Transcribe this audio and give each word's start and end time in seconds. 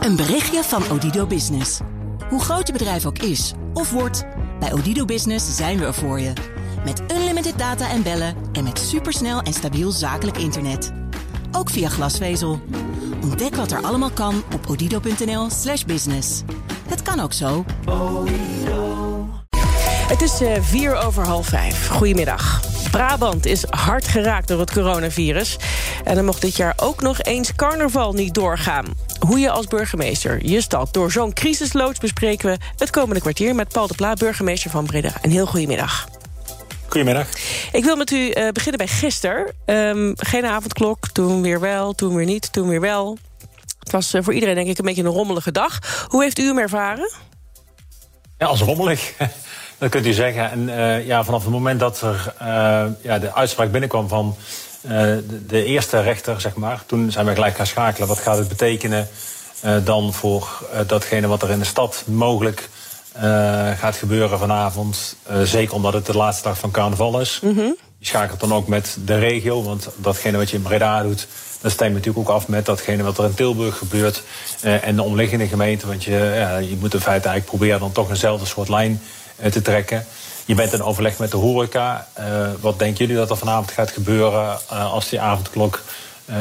Een 0.00 0.16
berichtje 0.16 0.62
van 0.62 0.82
Odido 0.90 1.26
Business. 1.26 1.80
Hoe 2.28 2.40
groot 2.40 2.66
je 2.66 2.72
bedrijf 2.72 3.06
ook 3.06 3.18
is 3.18 3.52
of 3.74 3.90
wordt, 3.90 4.24
bij 4.60 4.72
Odido 4.72 5.04
Business 5.04 5.56
zijn 5.56 5.78
we 5.78 5.84
er 5.84 5.94
voor 5.94 6.20
je. 6.20 6.32
Met 6.84 7.02
unlimited 7.12 7.58
data 7.58 7.90
en 7.90 8.02
bellen 8.02 8.34
en 8.52 8.64
met 8.64 8.78
supersnel 8.78 9.40
en 9.40 9.52
stabiel 9.52 9.90
zakelijk 9.90 10.38
internet. 10.38 10.92
Ook 11.52 11.70
via 11.70 11.88
glasvezel. 11.88 12.60
Ontdek 13.22 13.54
wat 13.54 13.70
er 13.70 13.82
allemaal 13.82 14.10
kan 14.10 14.42
op 14.54 14.66
odido.nl/slash 14.68 15.84
business. 15.84 16.42
Het 16.88 17.02
kan 17.02 17.20
ook 17.20 17.32
zo. 17.32 17.64
Het 20.06 20.22
is 20.22 20.42
uh, 20.42 20.52
vier 20.60 20.94
over 20.94 21.26
half 21.26 21.46
vijf. 21.46 21.88
Goedemiddag. 21.88 22.60
Brabant 22.90 23.46
is 23.46 23.64
hard 23.70 24.08
geraakt 24.08 24.48
door 24.48 24.60
het 24.60 24.72
coronavirus. 24.72 25.56
En 26.04 26.14
dan 26.14 26.24
mocht 26.24 26.40
dit 26.40 26.56
jaar 26.56 26.74
ook 26.76 27.02
nog 27.02 27.20
eens 27.20 27.54
carnaval 27.54 28.12
niet 28.12 28.34
doorgaan. 28.34 28.84
Hoe 29.30 29.38
je 29.38 29.50
als 29.50 29.66
burgemeester 29.66 30.46
je 30.46 30.60
stad 30.60 30.92
door 30.92 31.12
zo'n 31.12 31.32
crisis 31.32 31.72
loodt... 31.72 32.00
bespreken 32.00 32.50
we 32.50 32.58
het 32.76 32.90
komende 32.90 33.20
kwartier 33.20 33.54
met 33.54 33.68
Paul 33.68 33.86
de 33.86 33.94
Pla, 33.94 34.14
burgemeester 34.14 34.70
van 34.70 34.86
Breda. 34.86 35.12
Een 35.22 35.30
heel 35.30 35.46
goedemiddag. 35.46 36.08
Goedemiddag. 36.86 37.26
Ik 37.72 37.84
wil 37.84 37.96
met 37.96 38.10
u 38.10 38.16
uh, 38.16 38.48
beginnen 38.48 38.76
bij 38.76 38.86
gisteren. 38.86 39.54
Um, 39.66 40.12
geen 40.16 40.44
avondklok, 40.44 41.08
toen 41.08 41.42
weer 41.42 41.60
wel, 41.60 41.92
toen 41.92 42.14
weer 42.14 42.26
niet, 42.26 42.52
toen 42.52 42.68
weer 42.68 42.80
wel. 42.80 43.18
Het 43.78 43.90
was 43.90 44.14
uh, 44.14 44.22
voor 44.22 44.34
iedereen 44.34 44.54
denk 44.54 44.68
ik 44.68 44.78
een 44.78 44.84
beetje 44.84 45.02
een 45.02 45.08
rommelige 45.08 45.52
dag. 45.52 45.78
Hoe 46.08 46.22
heeft 46.22 46.38
u 46.38 46.46
hem 46.46 46.58
ervaren? 46.58 47.12
Ja, 48.38 48.46
als 48.46 48.60
rommelig. 48.60 49.12
Dat 49.78 49.90
kunt 49.90 50.06
u 50.06 50.12
zeggen. 50.12 50.50
En 50.50 50.68
uh, 50.68 51.06
ja, 51.06 51.24
vanaf 51.24 51.42
het 51.42 51.52
moment 51.52 51.80
dat 51.80 52.00
er 52.00 52.34
ja, 53.02 53.18
de 53.18 53.34
uitspraak 53.34 53.70
binnenkwam 53.70 54.08
van 54.08 54.36
de, 54.80 55.44
de, 55.46 55.64
eerste 55.64 56.00
rechter, 56.00 56.40
zeg 56.40 56.54
maar... 56.54 56.82
toen 56.86 57.10
zijn 57.10 57.26
we 57.26 57.34
gelijk 57.34 57.56
gaan 57.56 57.66
schakelen. 57.66 58.08
Wat 58.08 58.18
gaat 58.18 58.38
het 58.38 58.48
betekenen 58.48 59.08
dan 59.84 60.12
voor 60.12 60.70
datgene 60.86 61.26
wat 61.26 61.42
er 61.42 61.50
in 61.50 61.58
de 61.58 61.64
stad 61.64 62.02
mogelijk 62.06 62.68
gaat 63.76 63.96
gebeuren 63.96 64.38
vanavond. 64.38 65.16
Zeker 65.42 65.74
omdat 65.74 65.92
het 65.92 66.06
de 66.06 66.16
laatste 66.16 66.42
dag 66.42 66.58
van 66.58 66.70
carnaval 66.70 67.20
is. 67.20 67.40
Mm 67.42 67.56
-hmm. 67.56 67.76
Je 67.98 68.06
schakelt 68.06 68.40
dan 68.40 68.54
ook 68.54 68.68
met 68.68 68.96
de 69.04 69.18
regio, 69.18 69.62
want 69.62 69.88
datgene 69.96 70.36
wat 70.36 70.50
je 70.50 70.56
in 70.56 70.62
Breda 70.62 71.02
doet... 71.02 71.26
dat 71.60 71.72
stemt 71.72 71.92
natuurlijk 71.92 72.28
ook 72.28 72.34
af 72.34 72.48
met 72.48 72.66
datgene 72.66 73.02
wat 73.02 73.18
er 73.18 73.24
in 73.24 73.34
Tilburg 73.34 73.78
gebeurt... 73.78 74.22
Uh, 74.64 74.86
en 74.86 74.96
de 74.96 75.02
omliggende 75.02 75.48
gemeenten. 75.48 75.88
Want 75.88 76.04
je, 76.04 76.12
je 76.68 76.76
moet 76.80 76.94
in 76.94 77.00
feite 77.00 77.28
eigenlijk 77.28 77.44
proberen 77.44 77.80
dan 77.80 77.92
toch 77.92 78.10
eenzelfde 78.10 78.46
soort 78.46 78.68
lijn 78.68 79.02
te 79.50 79.62
trekken. 79.62 80.06
Je 80.44 80.54
bent 80.54 80.72
in 80.72 80.82
overleg 80.82 81.18
met 81.18 81.30
de 81.30 81.36
horeca. 81.36 82.06
wat 82.60 82.78
denken 82.78 82.98
jullie 82.98 83.16
dat 83.16 83.30
er 83.30 83.36
vanavond 83.36 83.70
gaat 83.70 83.90
gebeuren 83.90 84.68
als 84.68 85.08
die 85.08 85.20
avondklok 85.20 85.82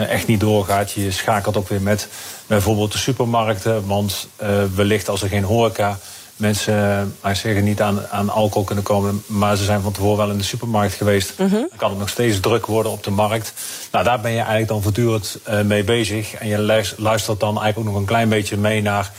echt 0.09 0.27
niet 0.27 0.39
doorgaat? 0.39 0.91
Je 0.91 1.11
schakelt 1.11 1.57
ook 1.57 1.69
weer 1.69 1.81
met 1.81 2.07
bijvoorbeeld 2.47 2.91
de 2.91 2.97
supermarkten. 2.97 3.87
Want 3.87 4.27
wellicht 4.75 5.09
als 5.09 5.21
er 5.21 5.29
geen 5.29 5.43
horeca 5.43 5.99
mensen 6.39 7.15
maar 7.21 7.35
zeggen, 7.35 7.63
niet 7.63 7.81
aan, 7.81 8.07
aan 8.07 8.29
alcohol 8.29 8.63
kunnen 8.63 8.83
komen... 8.83 9.23
maar 9.25 9.55
ze 9.55 9.63
zijn 9.63 9.81
van 9.81 9.91
tevoren 9.91 10.17
wel 10.17 10.29
in 10.29 10.37
de 10.37 10.43
supermarkt 10.43 10.93
geweest... 10.93 11.33
Mm 11.37 11.49
-hmm. 11.49 11.67
dan 11.69 11.77
kan 11.77 11.89
het 11.89 11.99
nog 11.99 12.09
steeds 12.09 12.39
druk 12.39 12.65
worden 12.65 12.91
op 12.91 13.03
de 13.03 13.11
markt. 13.11 13.53
Nou, 13.91 14.03
daar 14.05 14.19
ben 14.19 14.31
je 14.31 14.37
eigenlijk 14.37 14.67
dan 14.67 14.81
voortdurend 14.81 15.39
uh, 15.49 15.61
mee 15.61 15.83
bezig. 15.83 16.33
En 16.33 16.47
je 16.47 16.93
luistert 16.97 17.39
dan 17.39 17.61
eigenlijk 17.61 17.77
ook 17.77 17.85
nog 17.85 17.95
een 17.95 18.05
klein 18.05 18.29
beetje 18.29 18.57
mee 18.57 18.81
naar... 18.81 19.11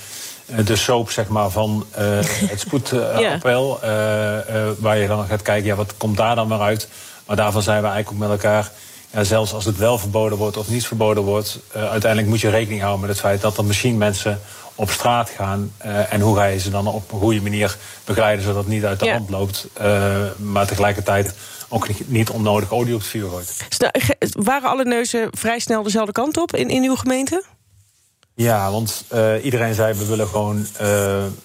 Uh, 0.47 0.67
de 0.67 0.77
soap 0.77 1.11
zeg 1.11 1.29
maar, 1.29 1.51
van 1.51 1.87
uh, 1.99 2.05
het 2.25 2.61
spoedappel. 2.61 3.79
waar 4.85 4.99
je 4.99 5.07
dan 5.07 5.27
gaat 5.27 5.43
kijken, 5.43 5.67
ja, 5.67 5.75
wat 5.75 5.95
komt 5.97 6.17
daar 6.17 6.35
dan 6.35 6.49
maar 6.49 6.61
uit? 6.61 6.89
Maar 7.27 7.37
daarvan 7.37 7.63
zijn 7.63 7.83
we 7.83 7.89
eigenlijk 7.89 8.23
ook 8.23 8.29
met 8.29 8.43
elkaar... 8.43 8.71
Ja, 9.13 9.25
zelfs 9.25 9.53
als 9.53 9.65
het 9.65 9.77
wel 9.77 9.99
verboden 9.99 10.39
wordt 10.39 10.57
of 10.57 10.69
niet 10.69 10.87
verboden 10.87 11.23
wordt... 11.23 11.59
uiteindelijk 11.73 12.27
moet 12.27 12.41
je 12.41 12.51
rekening 12.51 12.81
houden 12.81 13.01
met 13.01 13.11
het 13.11 13.21
feit 13.21 13.41
dat 13.41 13.57
er 13.57 13.65
misschien 13.65 13.99
mensen 13.99 14.41
op 14.81 14.91
straat 14.91 15.31
gaan. 15.31 15.73
Uh, 15.85 16.13
en 16.13 16.21
hoe 16.21 16.37
ga 16.37 16.45
je 16.45 16.59
ze 16.59 16.71
dan 16.71 16.87
op 16.87 17.13
een 17.13 17.19
goede 17.19 17.43
manier 17.43 17.77
begeleiden... 18.05 18.45
zodat 18.45 18.65
het 18.65 18.73
niet 18.73 18.85
uit 18.85 18.99
de 18.99 19.05
ja. 19.07 19.13
hand 19.13 19.31
loopt. 19.31 19.67
Uh, 19.81 20.27
maar 20.37 20.67
tegelijkertijd 20.67 21.35
ook 21.69 21.89
niet 22.07 22.31
onnodig 22.31 22.73
olie 22.73 22.95
op 22.95 23.01
het 23.01 23.09
vuur 23.09 23.29
gooit. 23.29 23.57
Waren 24.33 24.69
alle 24.69 24.85
neuzen 24.85 25.29
vrij 25.31 25.59
snel 25.59 25.83
dezelfde 25.83 26.13
kant 26.13 26.37
op 26.37 26.57
in, 26.57 26.71
in 26.71 26.85
uw 26.85 26.97
gemeente? 26.97 27.45
Ja, 28.35 28.71
want 28.71 29.05
uh, 29.13 29.45
iedereen 29.45 29.75
zei 29.75 29.95
we 29.95 30.07
willen 30.07 30.29
gewoon 30.29 30.67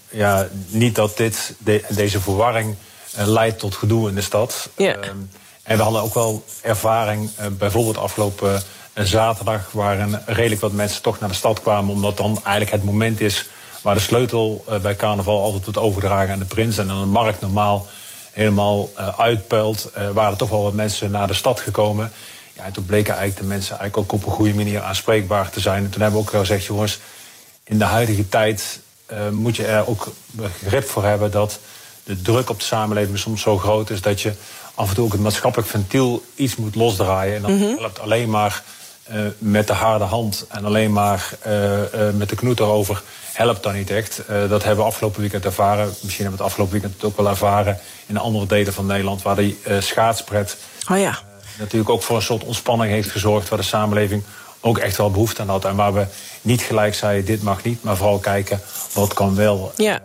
ja, 0.09 0.47
niet 0.67 0.95
dat 0.95 1.17
dit, 1.17 1.55
de, 1.57 1.83
deze 1.89 2.21
verwarring 2.21 2.75
leidt 3.15 3.59
tot 3.59 3.75
gedoe 3.75 4.09
in 4.09 4.15
de 4.15 4.21
stad. 4.21 4.69
Ja. 4.77 4.97
en 5.63 5.77
we 5.77 5.83
hadden 5.83 6.01
ook 6.01 6.13
wel 6.13 6.43
ervaring, 6.61 7.29
bijvoorbeeld 7.57 7.97
afgelopen 7.97 8.63
zaterdag 9.03 9.71
waren 9.71 10.23
redelijk 10.25 10.61
wat 10.61 10.71
mensen 10.71 11.01
toch 11.01 11.19
naar 11.19 11.29
de 11.29 11.35
stad 11.35 11.61
kwamen. 11.61 11.93
Omdat 11.93 12.17
dan 12.17 12.39
eigenlijk 12.43 12.71
het 12.71 12.83
moment 12.83 13.21
is 13.21 13.45
waar 13.81 13.95
de 13.95 14.01
sleutel 14.01 14.65
uh, 14.69 14.77
bij 14.77 14.95
carnaval 14.95 15.43
altijd 15.43 15.63
wordt 15.63 15.79
overgedragen 15.79 16.33
aan 16.33 16.39
de 16.39 16.45
prins. 16.45 16.77
En 16.77 16.87
dan 16.87 16.99
de 16.99 17.05
markt 17.05 17.41
normaal 17.41 17.87
helemaal 18.31 18.89
uh, 18.99 19.19
uitpuilt. 19.19 19.91
Uh, 19.97 20.09
waren 20.09 20.37
toch 20.37 20.49
wel 20.49 20.63
wat 20.63 20.73
mensen 20.73 21.11
naar 21.11 21.27
de 21.27 21.33
stad 21.33 21.59
gekomen. 21.59 22.11
Ja, 22.53 22.63
en 22.63 22.71
toen 22.71 22.85
bleken 22.85 23.13
eigenlijk 23.13 23.41
de 23.41 23.53
mensen 23.53 23.79
eigenlijk 23.79 24.13
ook 24.13 24.21
op 24.21 24.27
een 24.27 24.35
goede 24.35 24.53
manier 24.53 24.81
aanspreekbaar 24.81 25.49
te 25.49 25.59
zijn. 25.59 25.83
En 25.83 25.89
toen 25.89 26.01
hebben 26.01 26.19
we 26.19 26.25
ook 26.25 26.39
gezegd, 26.39 26.65
jongens, 26.65 26.99
in 27.63 27.77
de 27.77 27.85
huidige 27.85 28.29
tijd 28.29 28.79
moet 29.31 29.55
je 29.55 29.65
er 29.65 29.87
ook 29.87 30.11
begrip 30.31 30.89
voor 30.89 31.03
hebben 31.03 31.31
dat 31.31 31.59
de 32.03 32.21
druk 32.21 32.49
op 32.49 32.59
de 32.59 32.65
samenleving 32.65 33.17
soms 33.17 33.41
zo 33.41 33.57
groot 33.57 33.89
is 33.89 34.01
dat 34.01 34.21
je 34.21 34.33
af 34.75 34.89
en 34.89 34.95
toe 34.95 35.05
ook 35.05 35.11
het 35.11 35.21
maatschappelijk 35.21 35.69
ventiel 35.69 36.23
iets 36.35 36.55
moet 36.55 36.75
losdraaien. 36.75 37.35
En 37.35 37.41
dat 37.41 37.51
mm 37.51 37.61
-hmm. 37.61 37.77
helpt 37.77 37.99
alleen 37.99 38.29
maar 38.29 38.63
uh, 39.11 39.17
met 39.37 39.67
de 39.67 39.73
harde 39.73 40.03
hand 40.03 40.45
en 40.49 40.65
alleen 40.65 40.93
maar 40.93 41.29
uh, 41.47 41.79
uh, 41.79 41.79
met 42.13 42.29
de 42.29 42.35
knoet 42.35 42.59
erover 42.59 43.01
helpt 43.33 43.63
dan 43.63 43.73
niet 43.73 43.89
echt. 43.89 44.21
dat 44.27 44.63
hebben 44.63 44.83
we 44.83 44.91
afgelopen 44.91 45.21
weekend 45.21 45.45
ervaren. 45.45 45.85
Misschien 45.85 46.25
hebben 46.25 46.31
we 46.31 46.43
het 46.43 46.51
afgelopen 46.51 46.73
weekend 46.73 47.03
ook 47.03 47.17
wel 47.17 47.29
ervaren 47.29 47.79
in 48.05 48.17
andere 48.17 48.45
delen 48.45 48.73
van 48.73 48.85
Nederland, 48.85 49.21
waar 49.21 49.35
die 49.35 49.57
schaatspret 49.79 50.57
oh 50.91 50.97
ja. 50.97 51.19
natuurlijk 51.59 51.89
ook 51.89 52.03
voor 52.03 52.15
een 52.15 52.21
soort 52.21 52.43
ontspanning 52.43 52.91
heeft 52.91 53.09
gezorgd, 53.09 53.49
waar 53.49 53.59
de 53.59 53.65
samenleving 53.65 54.23
ook 54.65 54.77
echt 54.77 54.97
wel 54.97 55.11
behoefte 55.11 55.41
aan 55.41 55.49
had. 55.49 55.65
En 55.65 55.75
waar 55.75 55.93
we 55.93 56.05
niet 56.41 56.61
gelijk 56.61 56.95
zeiden, 56.95 57.25
dit 57.25 57.43
mag 57.43 57.63
niet, 57.63 57.83
maar 57.83 57.97
vooral 57.97 58.19
kijken 58.19 58.61
wat 58.93 59.13
kan 59.13 59.35
wel. 59.35 59.71
Ja. 59.75 60.01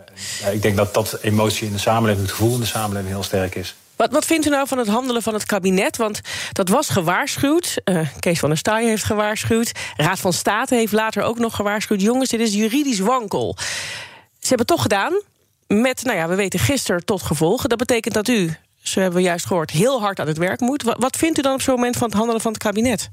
ik 0.51 0.61
denk 0.61 0.77
dat 0.77 0.93
dat 0.93 1.17
emotie 1.21 1.67
in 1.67 1.73
de 1.73 1.79
samenleving, 1.79 2.27
het 2.27 2.35
gevoel 2.35 2.53
in 2.53 2.59
de 2.59 2.65
samenleving 2.65 3.13
heel 3.13 3.23
sterk 3.23 3.55
is. 3.55 3.75
Wat, 4.09 4.25
vindt 4.25 4.45
u 4.45 4.49
nou 4.49 4.67
van 4.67 4.77
het 4.77 4.87
handelen 4.87 5.21
van 5.21 5.33
het 5.33 5.45
kabinet? 5.45 5.97
Want 5.97 6.21
dat 6.51 6.69
was 6.69 6.89
gewaarschuwd. 6.89 7.81
Uh, 7.85 8.07
Kees 8.19 8.39
van 8.39 8.49
der 8.49 8.57
Staaij 8.57 8.85
heeft 8.85 9.03
gewaarschuwd. 9.03 9.71
Raad 9.95 10.19
van 10.19 10.33
State 10.33 10.75
heeft 10.75 10.91
later 10.91 11.23
ook 11.23 11.39
nog 11.39 11.55
gewaarschuwd. 11.55 12.01
Jongens, 12.01 12.29
dit 12.29 12.39
is 12.39 12.53
juridisch 12.53 12.99
wankel. 12.99 13.55
Ze 14.39 14.47
hebben 14.47 14.57
het 14.57 14.67
toch 14.67 14.81
gedaan. 14.81 15.21
Met, 15.67 16.03
nou 16.03 16.17
ja, 16.17 16.27
we 16.27 16.35
weten 16.35 16.59
gisteren 16.59 17.05
tot 17.05 17.21
gevolgen. 17.21 17.69
Dat 17.69 17.77
betekent 17.77 18.13
dat 18.13 18.27
u, 18.27 18.55
zo 18.81 18.99
hebben 18.99 19.19
we 19.19 19.25
juist 19.25 19.45
gehoord, 19.45 19.71
heel 19.71 19.99
hard 19.99 20.19
aan 20.19 20.27
het 20.27 20.37
werk 20.37 20.59
moet. 20.59 20.95
Wat, 20.97 21.17
vindt 21.17 21.37
u 21.37 21.41
dan 21.41 21.53
op 21.53 21.61
zo'n 21.61 21.75
moment 21.75 21.97
van 21.97 22.07
het 22.07 22.17
handelen 22.17 22.41
van 22.41 22.51
het 22.51 22.63
kabinet? 22.63 23.09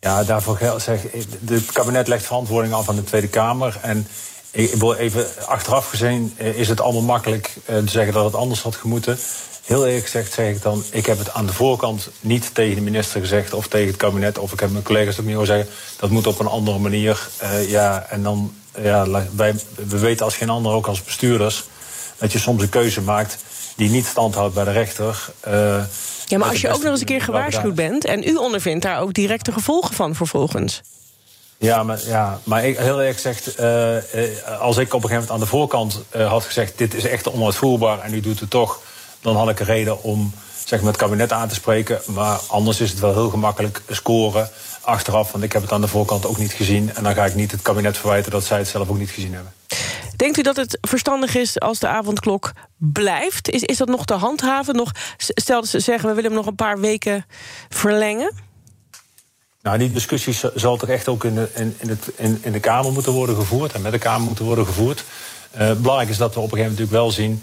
Ja, 0.00 0.24
daarvoor 0.24 0.58
het 0.58 1.72
kabinet 1.72 2.08
legt 2.08 2.24
verantwoording 2.24 2.74
af 2.74 2.88
aan 2.88 2.96
de 2.96 3.04
Tweede 3.04 3.28
Kamer. 3.28 3.78
En 3.82 4.06
ik 4.50 4.74
wil 4.74 4.94
even 4.94 5.26
achteraf 5.46 5.88
gezien 5.88 6.34
is 6.36 6.68
het 6.68 6.80
allemaal 6.80 7.02
makkelijk 7.02 7.50
te 7.64 7.82
zeggen 7.86 8.12
dat 8.12 8.24
het 8.24 8.34
anders 8.34 8.62
had 8.62 8.76
gemoeten. 8.76 9.18
Heel 9.64 9.86
eerlijk 9.86 10.04
gezegd 10.04 10.32
zeg 10.32 10.54
ik 10.54 10.62
dan, 10.62 10.84
ik 10.90 11.06
heb 11.06 11.18
het 11.18 11.32
aan 11.32 11.46
de 11.46 11.52
voorkant 11.52 12.08
niet 12.20 12.54
tegen 12.54 12.74
de 12.74 12.80
minister 12.80 13.20
gezegd 13.20 13.52
of 13.52 13.68
tegen 13.68 13.86
het 13.86 13.96
kabinet. 13.96 14.38
Of 14.38 14.52
ik 14.52 14.60
heb 14.60 14.70
mijn 14.70 14.84
collega's 14.84 15.18
ook 15.18 15.24
niet 15.24 15.34
horen 15.34 15.46
zeggen, 15.46 15.68
dat 15.98 16.10
moet 16.10 16.26
op 16.26 16.38
een 16.38 16.46
andere 16.46 16.78
manier. 16.78 17.28
Uh, 17.42 17.70
ja, 17.70 18.06
en 18.10 18.22
dan, 18.22 18.54
ja, 18.82 19.06
wij, 19.36 19.54
we 19.74 19.98
weten 19.98 20.24
als 20.24 20.36
geen 20.36 20.50
ander, 20.50 20.72
ook 20.72 20.86
als 20.86 21.02
bestuurders, 21.02 21.64
dat 22.18 22.32
je 22.32 22.38
soms 22.38 22.62
een 22.62 22.68
keuze 22.68 23.00
maakt 23.00 23.36
die 23.76 23.90
niet 23.90 24.06
standhoudt 24.06 24.54
bij 24.54 24.64
de 24.64 24.72
rechter. 24.72 25.30
Uh, 25.48 25.82
ja, 26.26 26.38
maar 26.38 26.48
als 26.48 26.60
je 26.60 26.68
ook 26.68 26.82
nog 26.82 26.90
eens 26.90 27.00
een 27.00 27.06
keer 27.06 27.22
gewaarschuwd 27.22 27.74
bent 27.74 28.04
en 28.04 28.28
u 28.28 28.34
ondervindt 28.34 28.82
daar 28.82 29.00
ook 29.00 29.12
directe 29.12 29.52
gevolgen 29.52 29.94
van 29.94 30.14
vervolgens. 30.14 30.80
Ja, 31.58 31.82
maar, 31.82 32.00
ja, 32.06 32.40
maar 32.44 32.64
ik, 32.64 32.78
heel 32.78 33.00
eerlijk 33.00 33.14
gezegd, 33.14 33.60
uh, 33.60 34.60
als 34.60 34.76
ik 34.76 34.94
op 34.94 35.02
een 35.02 35.08
gegeven 35.08 35.10
moment 35.10 35.30
aan 35.30 35.40
de 35.40 35.46
voorkant 35.46 36.02
had 36.10 36.44
gezegd: 36.44 36.78
dit 36.78 36.94
is 36.94 37.04
echt 37.04 37.30
onuitvoerbaar 37.30 38.00
en 38.00 38.14
u 38.14 38.20
doet 38.20 38.40
het 38.40 38.50
toch 38.50 38.80
dan 39.24 39.36
had 39.36 39.48
ik 39.48 39.60
een 39.60 39.66
reden 39.66 40.02
om 40.02 40.32
zeg 40.64 40.80
maar, 40.80 40.88
het 40.88 41.00
kabinet 41.00 41.32
aan 41.32 41.48
te 41.48 41.54
spreken. 41.54 42.00
Maar 42.06 42.38
anders 42.48 42.80
is 42.80 42.90
het 42.90 43.00
wel 43.00 43.12
heel 43.12 43.30
gemakkelijk 43.30 43.82
scoren 43.88 44.50
achteraf. 44.80 45.32
Want 45.32 45.44
ik 45.44 45.52
heb 45.52 45.62
het 45.62 45.72
aan 45.72 45.80
de 45.80 45.88
voorkant 45.88 46.26
ook 46.26 46.38
niet 46.38 46.52
gezien. 46.52 46.94
En 46.94 47.02
dan 47.02 47.14
ga 47.14 47.24
ik 47.24 47.34
niet 47.34 47.50
het 47.50 47.62
kabinet 47.62 47.98
verwijten 47.98 48.30
dat 48.30 48.44
zij 48.44 48.58
het 48.58 48.68
zelf 48.68 48.88
ook 48.88 48.98
niet 48.98 49.10
gezien 49.10 49.34
hebben. 49.34 49.52
Denkt 50.16 50.38
u 50.38 50.42
dat 50.42 50.56
het 50.56 50.78
verstandig 50.80 51.34
is 51.34 51.60
als 51.60 51.78
de 51.78 51.88
avondklok 51.88 52.52
blijft? 52.76 53.50
Is, 53.50 53.62
is 53.62 53.76
dat 53.76 53.88
nog 53.88 54.04
te 54.04 54.14
handhaven? 54.14 54.76
Nog, 54.76 54.90
stel 55.16 55.60
dat 55.60 55.70
ze 55.70 55.80
zeggen, 55.80 56.08
we 56.08 56.14
willen 56.14 56.30
hem 56.30 56.38
nog 56.38 56.48
een 56.48 56.54
paar 56.54 56.80
weken 56.80 57.26
verlengen? 57.68 58.34
Nou, 59.62 59.78
die 59.78 59.92
discussie 59.92 60.34
zal 60.54 60.76
toch 60.76 60.88
echt 60.88 61.08
ook 61.08 61.24
in 61.24 61.34
de, 61.34 61.48
in, 61.54 61.74
in, 61.78 61.88
het, 61.88 62.10
in, 62.16 62.38
in 62.42 62.52
de 62.52 62.60
Kamer 62.60 62.92
moeten 62.92 63.12
worden 63.12 63.36
gevoerd. 63.36 63.72
En 63.72 63.82
met 63.82 63.92
de 63.92 63.98
Kamer 63.98 64.26
moeten 64.26 64.44
worden 64.44 64.66
gevoerd. 64.66 65.04
Uh, 65.58 65.72
belangrijk 65.72 66.10
is 66.10 66.16
dat 66.16 66.34
we 66.34 66.40
op 66.40 66.52
een 66.52 66.58
gegeven 66.58 66.70
moment 66.70 66.78
natuurlijk 66.78 66.90
wel 66.90 67.10
zien 67.10 67.42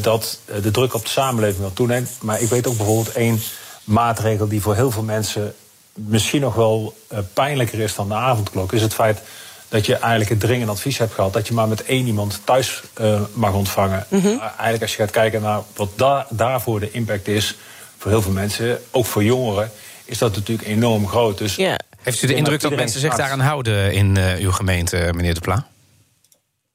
dat 0.00 0.38
uh, 0.46 0.62
de 0.62 0.70
druk 0.70 0.94
op 0.94 1.04
de 1.04 1.10
samenleving 1.10 1.60
wel 1.60 1.72
toeneemt. 1.72 2.10
Maar 2.20 2.40
ik 2.40 2.48
weet 2.48 2.66
ook 2.66 2.76
bijvoorbeeld 2.76 3.12
één 3.12 3.40
maatregel 3.84 4.48
die 4.48 4.60
voor 4.60 4.74
heel 4.74 4.90
veel 4.90 5.02
mensen 5.02 5.54
misschien 5.96 6.40
nog 6.40 6.54
wel 6.54 6.96
uh, 7.12 7.18
pijnlijker 7.32 7.78
is 7.78 7.94
dan 7.94 8.08
de 8.08 8.14
avondklok, 8.14 8.72
is 8.72 8.82
het 8.82 8.94
feit 8.94 9.20
dat 9.68 9.86
je 9.86 9.94
eigenlijk 9.94 10.30
het 10.30 10.40
dringend 10.40 10.70
advies 10.70 10.98
hebt 10.98 11.14
gehad 11.14 11.32
dat 11.32 11.48
je 11.48 11.54
maar 11.54 11.68
met 11.68 11.84
één 11.84 12.06
iemand 12.06 12.40
thuis 12.44 12.82
uh, 13.00 13.20
mag 13.32 13.52
ontvangen. 13.52 14.06
Mm 14.08 14.20
-hmm. 14.20 14.40
eigenlijk 14.40 14.82
als 14.82 14.90
je 14.90 14.96
gaat 14.96 15.10
kijken 15.10 15.42
naar 15.42 15.60
wat 15.76 15.88
da 15.96 16.26
daarvoor 16.30 16.80
de 16.80 16.90
impact 16.90 17.28
is 17.28 17.56
voor 17.98 18.10
heel 18.10 18.22
veel 18.22 18.32
mensen, 18.32 18.78
ook 18.90 19.06
voor 19.06 19.24
jongeren, 19.24 19.70
is 20.04 20.18
dat 20.18 20.34
natuurlijk 20.34 20.68
enorm 20.68 21.08
groot. 21.08 21.38
Dus 21.38 21.56
yeah. 21.56 21.74
Heeft 22.02 22.22
u 22.22 22.26
de 22.26 22.34
indruk 22.34 22.60
dat, 22.60 22.70
dat 22.70 22.78
mensen 22.78 23.00
zich 23.00 23.16
daaraan 23.16 23.40
houden 23.40 23.92
in 23.92 24.16
uh, 24.18 24.34
uw 24.34 24.52
gemeente, 24.52 25.10
meneer 25.14 25.34
De 25.34 25.40
Pla? 25.40 25.66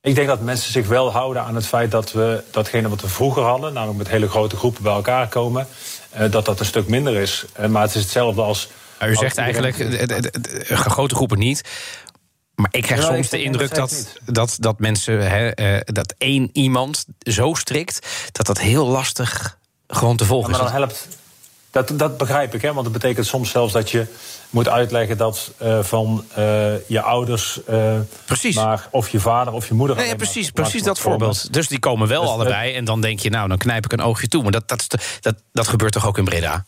Ik 0.03 0.15
denk 0.15 0.27
dat 0.27 0.42
mensen 0.42 0.71
zich 0.71 0.88
wel 0.88 1.12
houden 1.12 1.44
aan 1.44 1.56
het 1.56 1.65
feit 1.65 1.92
dat 1.92 2.12
we 2.12 2.44
datgene 2.51 2.89
wat 2.89 3.01
we 3.01 3.07
vroeger 3.07 3.44
hadden, 3.44 3.74
namelijk 3.74 3.98
met 3.98 4.07
hele 4.07 4.30
grote 4.30 4.56
groepen 4.56 4.83
bij 4.83 4.94
elkaar 4.94 5.27
komen, 5.27 5.68
uh, 6.19 6.31
dat 6.31 6.45
dat 6.45 6.59
een 6.59 6.65
stuk 6.65 6.88
minder 6.88 7.15
is. 7.15 7.45
Uh, 7.59 7.65
maar 7.65 7.81
het 7.81 7.95
is 7.95 8.01
hetzelfde 8.01 8.42
als. 8.42 8.69
u 9.06 9.15
zegt 9.15 9.38
eigenlijk, 9.38 9.75
grote 10.69 11.15
groepen 11.15 11.38
niet. 11.38 11.63
Maar 12.56 12.69
ik 12.71 12.81
krijg 12.81 13.03
soms 13.03 13.30
de 13.30 13.44
indruk 13.44 13.75
dat, 13.75 14.19
dat, 14.25 14.56
dat 14.59 14.80
mensen, 14.80 15.30
hè, 15.30 15.80
dat 15.86 16.13
één 16.18 16.50
iemand 16.53 17.06
zo 17.19 17.53
strikt, 17.53 18.07
dat 18.31 18.45
dat 18.45 18.59
heel 18.59 18.88
lastig 18.88 19.57
gewoon 19.88 20.18
te 20.18 20.25
volgen 20.25 20.50
ja, 20.50 20.56
is. 20.56 20.62
Maar 20.62 20.71
dan 20.71 20.81
helpt, 20.81 21.07
dat, 21.71 22.00
dat 22.00 22.18
begrijp 22.18 22.53
ik, 22.53 22.62
hè, 22.62 22.74
want 22.74 22.86
het 22.86 22.94
betekent 22.94 23.25
soms 23.25 23.50
zelfs 23.50 23.74
dat 23.74 23.89
je 23.89 24.06
moet 24.51 24.69
uitleggen 24.69 25.18
dat 25.18 25.51
uh, 25.62 25.80
van 25.83 26.25
uh, 26.38 26.88
je 26.88 27.01
ouders, 27.01 27.59
uh, 27.69 27.94
precies. 28.25 28.56
maar 28.56 28.88
of 28.92 29.09
je 29.09 29.19
vader 29.19 29.53
of 29.53 29.68
je 29.68 29.74
moeder. 29.74 29.95
Nee, 29.95 30.15
precies, 30.15 30.45
maar, 30.45 30.63
precies 30.63 30.83
dat 30.83 31.00
voorbeeld. 31.00 31.53
Dus 31.53 31.68
die 31.68 31.80
komen 31.80 32.07
wel 32.07 32.21
dus 32.21 32.30
allebei 32.30 32.74
en 32.74 32.86
dan 32.86 33.01
denk 33.01 33.19
je, 33.19 33.30
nou, 33.30 33.48
dan 33.48 33.57
knijp 33.57 33.86
ik 33.86 33.92
een 33.92 34.01
oogje 34.01 34.27
toe. 34.27 34.44
Maar 34.44 34.51
dat, 34.51 34.68
dat, 34.68 34.88
dat, 35.19 35.36
dat 35.51 35.68
gebeurt 35.68 35.92
toch 35.92 36.07
ook 36.07 36.18
in 36.18 36.24
Breda? 36.24 36.65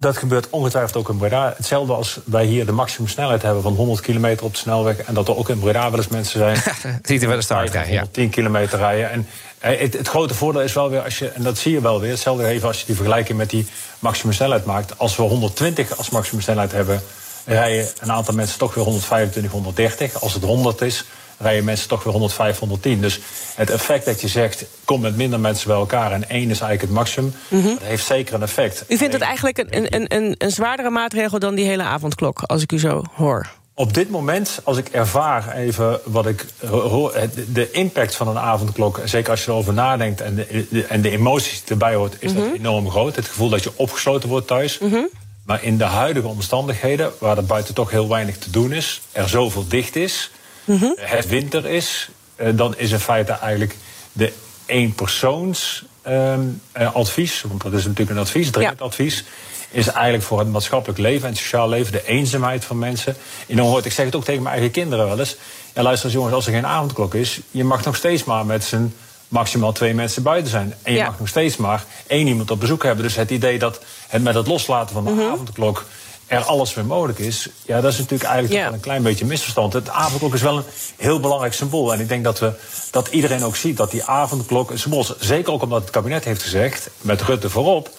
Dat 0.00 0.16
gebeurt 0.16 0.50
ongetwijfeld 0.50 0.96
ook 0.96 1.08
in 1.08 1.16
Breda. 1.16 1.54
Hetzelfde 1.56 1.92
als 1.92 2.18
wij 2.24 2.44
hier 2.44 2.66
de 2.66 2.72
maximumsnelheid 2.72 3.42
hebben 3.42 3.62
van 3.62 3.74
100 3.74 4.00
kilometer 4.00 4.44
op 4.44 4.52
de 4.52 4.58
snelweg. 4.58 4.98
En 4.98 5.14
dat 5.14 5.28
er 5.28 5.36
ook 5.36 5.48
in 5.48 5.58
Breda 5.58 5.90
wel 5.90 5.98
eens 5.98 6.08
mensen 6.08 6.38
zijn. 6.38 6.62
die 7.02 7.20
er 7.20 7.26
wel 7.26 7.36
eens 7.36 7.44
start 7.44 7.70
rijden. 7.70 7.90
110 7.90 8.30
kilometer 8.30 8.78
rijden. 8.78 9.10
En 9.10 9.26
het, 9.58 9.92
het, 9.92 10.08
grote 10.08 10.34
voordeel 10.34 10.62
is 10.62 10.72
wel 10.72 10.90
weer, 10.90 11.02
als 11.02 11.18
je, 11.18 11.28
en 11.28 11.42
dat 11.42 11.58
zie 11.58 11.72
je 11.72 11.80
wel 11.80 12.00
weer, 12.00 12.10
hetzelfde 12.10 12.46
even 12.46 12.68
als 12.68 12.80
je 12.80 12.86
die 12.86 12.94
vergelijking 12.94 13.38
met 13.38 13.50
die 13.50 13.66
maximumsnelheid 13.98 14.64
maakt. 14.64 14.98
Als 14.98 15.16
we 15.16 15.22
120 15.22 15.96
als 15.96 16.10
maximumsnelheid 16.10 16.72
hebben, 16.72 17.02
rijden 17.44 17.88
een 18.00 18.12
aantal 18.12 18.34
mensen 18.34 18.58
toch 18.58 18.74
weer 18.74 18.84
125, 18.84 19.52
130. 19.52 20.20
Als 20.20 20.34
het 20.34 20.42
100 20.42 20.80
is, 20.80 21.04
rijden 21.38 21.64
mensen 21.64 21.88
toch 21.88 22.02
weer 22.02 22.12
105, 22.12 22.58
110. 22.58 23.00
Dus 23.00 23.20
het 23.54 23.70
effect 23.70 24.04
dat 24.04 24.20
je 24.20 24.28
zegt, 24.28 24.64
kom 24.84 25.00
met 25.00 25.16
minder 25.16 25.40
mensen 25.40 25.68
bij 25.68 25.76
elkaar 25.76 26.12
en 26.12 26.28
één 26.28 26.50
is 26.50 26.60
eigenlijk 26.60 26.80
het 26.80 26.90
maximum, 26.90 27.34
mm 27.48 27.60
-hmm. 27.62 27.74
dat 27.78 27.82
heeft 27.82 28.06
zeker 28.06 28.34
een 28.34 28.42
effect. 28.42 28.84
U 28.88 28.96
vindt 28.96 29.12
het 29.12 29.22
eigenlijk 29.22 29.58
een, 29.58 29.94
een, 29.94 30.14
een, 30.16 30.34
een 30.38 30.50
zwaardere 30.50 30.90
maatregel 30.90 31.38
dan 31.38 31.54
die 31.54 31.66
hele 31.66 31.82
avondklok, 31.82 32.42
als 32.42 32.62
ik 32.62 32.72
u 32.72 32.78
zo 32.78 33.04
hoor? 33.14 33.48
Op 33.74 33.94
dit 33.94 34.10
moment, 34.10 34.60
als 34.64 34.76
ik 34.76 34.88
ervaar 34.88 35.54
even 35.54 36.00
wat 36.04 36.26
ik 36.26 36.46
hoor, 36.70 37.14
de 37.52 37.70
impact 37.70 38.14
van 38.14 38.28
een 38.28 38.38
avondklok, 38.38 39.00
zeker 39.04 39.30
als 39.30 39.44
je 39.44 39.50
erover 39.50 39.72
nadenkt 39.72 40.20
en 40.20 40.34
de, 40.34 40.84
en 40.88 41.00
de 41.00 41.10
emoties 41.10 41.60
die 41.60 41.70
erbij 41.70 41.94
hoort, 41.94 42.16
is 42.18 42.32
mm 42.32 42.38
-hmm. 42.38 42.48
dat 42.48 42.58
enorm 42.58 42.90
groot. 42.90 43.16
Het 43.16 43.26
gevoel 43.26 43.48
dat 43.48 43.62
je 43.62 43.72
opgesloten 43.76 44.28
wordt 44.28 44.46
thuis. 44.46 44.78
Mm 44.78 44.90
-hmm. 44.90 45.08
Maar 45.44 45.64
in 45.64 45.78
de 45.78 45.84
huidige 45.84 46.26
omstandigheden, 46.26 47.12
waar 47.18 47.36
er 47.36 47.44
buiten 47.44 47.74
toch 47.74 47.90
heel 47.90 48.08
weinig 48.08 48.38
te 48.38 48.50
doen 48.50 48.72
is, 48.72 49.00
er 49.12 49.28
zoveel 49.28 49.68
dicht 49.68 49.96
is, 49.96 50.30
mm 50.68 50.78
-hmm. 50.78 50.94
het 50.96 51.26
winter 51.26 51.66
is, 51.66 52.08
uh, 52.36 52.48
dan 52.54 52.76
is 52.76 52.90
in 52.90 52.98
feite 52.98 53.32
eigenlijk 53.32 53.76
de 54.12 54.32
eenpersoons 54.66 55.84
um, 56.08 56.60
uh, 56.78 56.94
advies, 56.94 57.44
want 57.48 57.62
dat 57.62 57.72
is 57.72 57.84
natuurlijk 57.84 58.10
een 58.10 58.22
advies, 58.22 58.50
dringend 58.50 58.78
ja. 58.78 58.84
advies, 58.84 59.24
is 59.70 59.86
eigenlijk 59.86 60.24
voor 60.24 60.38
het 60.38 60.48
maatschappelijk 60.48 60.98
leven 60.98 61.22
en 61.22 61.32
het 61.32 61.38
sociaal 61.38 61.68
leven 61.68 61.92
de 61.92 62.06
eenzaamheid 62.06 62.64
van 62.64 62.78
mensen. 62.78 63.16
En 63.48 63.58
hoort, 63.58 63.84
ik 63.84 63.92
zeg 63.92 64.06
het 64.06 64.16
ook 64.16 64.24
tegen 64.24 64.42
mijn 64.42 64.54
eigen 64.54 64.72
kinderen 64.72 65.06
wel 65.06 65.18
eens. 65.18 65.36
Ja, 65.74 65.82
luister 65.82 66.06
eens 66.06 66.14
jongens, 66.14 66.34
als 66.34 66.46
er 66.46 66.52
geen 66.52 66.66
avondklok 66.66 67.14
is, 67.14 67.40
je 67.50 67.64
mag 67.64 67.84
nog 67.84 67.96
steeds 67.96 68.24
maar 68.24 68.46
met 68.46 68.64
z'n 68.64 68.92
maximaal 69.28 69.72
twee 69.72 69.94
mensen 69.94 70.22
buiten 70.22 70.50
zijn. 70.50 70.74
En 70.82 70.92
je 70.92 70.98
ja. 70.98 71.06
mag 71.06 71.18
nog 71.18 71.28
steeds 71.28 71.56
maar 71.56 71.84
één 72.06 72.26
iemand 72.26 72.50
op 72.50 72.60
bezoek 72.60 72.82
hebben. 72.82 73.04
Dus 73.04 73.16
het 73.16 73.30
idee 73.30 73.58
dat 73.58 73.80
het 74.08 74.22
met 74.22 74.34
het 74.34 74.46
loslaten 74.46 74.94
van 74.94 75.04
de 75.04 75.10
mm 75.10 75.18
-hmm. 75.18 75.32
avondklok 75.32 75.84
er 76.28 76.42
alles 76.42 76.74
weer 76.74 76.84
mogelijk 76.84 77.18
is, 77.18 77.48
ja, 77.64 77.80
dat 77.80 77.92
is 77.92 77.98
natuurlijk 77.98 78.30
eigenlijk 78.30 78.60
ja. 78.60 78.64
wel 78.64 78.74
een 78.74 78.80
klein 78.80 79.02
beetje 79.02 79.24
misverstand. 79.24 79.72
Het 79.72 79.88
avondklok 79.88 80.34
is 80.34 80.42
wel 80.42 80.56
een 80.56 80.64
heel 80.96 81.20
belangrijk 81.20 81.52
symbool. 81.52 81.92
En 81.92 82.00
ik 82.00 82.08
denk 82.08 82.24
dat, 82.24 82.38
we, 82.38 82.52
dat 82.90 83.08
iedereen 83.08 83.44
ook 83.44 83.56
ziet 83.56 83.76
dat 83.76 83.90
die 83.90 84.04
avondklok 84.04 84.70
een 84.70 84.78
symbool 84.78 85.00
is. 85.00 85.14
Zeker 85.18 85.52
ook 85.52 85.62
omdat 85.62 85.80
het 85.80 85.90
kabinet 85.90 86.24
heeft 86.24 86.42
gezegd, 86.42 86.90
met 87.00 87.22
Rutte 87.22 87.50
voorop. 87.50 87.90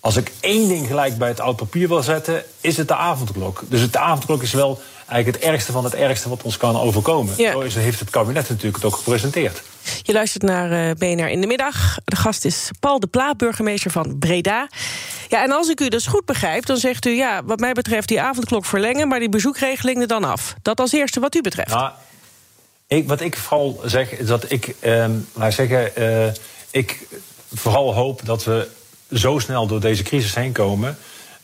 Als 0.00 0.16
ik 0.16 0.32
één 0.40 0.68
ding 0.68 0.86
gelijk 0.86 1.18
bij 1.18 1.28
het 1.28 1.40
oud 1.40 1.56
papier 1.56 1.88
wil 1.88 2.02
zetten, 2.02 2.42
is 2.60 2.76
het 2.76 2.88
de 2.88 2.94
avondklok. 2.94 3.62
Dus 3.68 3.90
de 3.90 3.98
avondklok 3.98 4.42
is 4.42 4.52
wel 4.52 4.80
eigenlijk 5.08 5.42
het 5.42 5.52
ergste 5.52 5.72
van 5.72 5.84
het 5.84 5.94
ergste 5.94 6.28
wat 6.28 6.42
ons 6.42 6.56
kan 6.56 6.76
overkomen. 6.80 7.34
Ja. 7.36 7.52
Zo 7.52 7.60
is, 7.60 7.74
heeft 7.74 8.00
het 8.00 8.10
kabinet 8.10 8.48
natuurlijk 8.48 8.76
het 8.76 8.84
ook 8.84 8.96
gepresenteerd. 8.96 9.62
Je 10.02 10.12
luistert 10.12 10.42
naar 10.42 10.88
uh, 10.88 10.94
BNR 10.94 11.28
in 11.28 11.40
de 11.40 11.46
middag. 11.46 11.96
De 12.04 12.16
gast 12.16 12.44
is 12.44 12.70
Paul 12.80 13.00
de 13.00 13.06
Pla, 13.06 13.34
burgemeester 13.34 13.90
van 13.90 14.18
Breda. 14.18 14.68
Ja, 15.28 15.42
en 15.42 15.52
als 15.52 15.68
ik 15.68 15.80
u 15.80 15.88
dus 15.88 16.06
goed 16.06 16.24
begrijp, 16.24 16.66
dan 16.66 16.76
zegt 16.76 17.06
u... 17.06 17.10
ja, 17.10 17.44
wat 17.44 17.60
mij 17.60 17.72
betreft 17.72 18.08
die 18.08 18.20
avondklok 18.20 18.64
verlengen... 18.64 19.08
maar 19.08 19.18
die 19.18 19.28
bezoekregeling 19.28 20.00
er 20.00 20.06
dan 20.06 20.24
af. 20.24 20.54
Dat 20.62 20.80
als 20.80 20.92
eerste 20.92 21.20
wat 21.20 21.34
u 21.34 21.40
betreft. 21.40 21.76
Ik, 22.86 23.08
wat 23.08 23.20
ik 23.20 23.36
vooral 23.36 23.80
zeg, 23.84 24.10
is 24.10 24.26
dat 24.26 24.50
ik... 24.50 24.74
Laat 25.32 25.54
zeggen, 25.54 25.90
uh, 25.98 26.32
ik 26.70 27.06
vooral 27.54 27.94
hoop 27.94 28.20
dat 28.24 28.44
we 28.44 28.68
zo 29.12 29.38
snel 29.38 29.66
door 29.66 29.80
deze 29.80 30.02
crisis 30.02 30.34
heen 30.34 30.52
komen... 30.52 30.98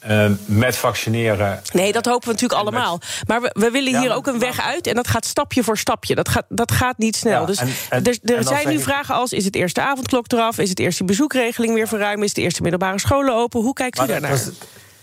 Uh, 0.08 0.30
met 0.44 0.76
vaccineren. 0.76 1.62
Nee, 1.72 1.92
dat 1.92 2.04
hopen 2.06 2.26
we 2.26 2.32
natuurlijk 2.32 2.60
allemaal. 2.60 3.00
Maar 3.26 3.40
we, 3.40 3.50
we 3.52 3.70
willen 3.70 3.92
ja, 3.92 4.00
hier 4.00 4.14
ook 4.14 4.26
een 4.26 4.38
weg 4.38 4.60
uit 4.60 4.86
en 4.86 4.94
dat 4.94 5.08
gaat 5.08 5.24
stapje 5.24 5.62
voor 5.62 5.78
stapje. 5.78 6.14
Dat 6.14 6.28
gaat, 6.28 6.44
dat 6.48 6.72
gaat 6.72 6.98
niet 6.98 7.16
snel. 7.16 7.40
Ja, 7.40 7.46
dus 7.46 7.58
en, 7.58 7.68
en, 7.88 8.04
er, 8.04 8.36
er 8.36 8.44
zijn 8.44 8.68
nu 8.68 8.80
vragen 8.80 9.14
als: 9.14 9.32
is 9.32 9.44
het 9.44 9.54
eerst 9.54 9.74
de 9.74 9.80
avondklok 9.80 10.32
eraf? 10.32 10.58
Is 10.58 10.68
het 10.68 10.78
eerst 10.78 10.98
de 10.98 11.04
bezoekregeling 11.04 11.74
weer 11.74 11.88
verruimen? 11.88 12.24
Is 12.24 12.34
de 12.34 12.40
eerste 12.40 12.62
middelbare 12.62 12.98
scholen 12.98 13.34
open? 13.34 13.60
Hoe 13.60 13.72
kijkt 13.72 14.00
u 14.00 14.06
daarnaar? 14.06 14.30
Dat, 14.30 14.52